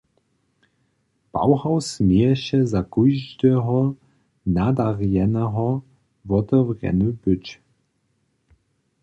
Bauhaus 1.33 1.87
měješe 2.07 2.59
za 2.71 2.81
kóždeho 2.93 3.79
nadarjeneho 4.55 5.67
wotewrjeny 6.27 7.09
być. 7.23 7.45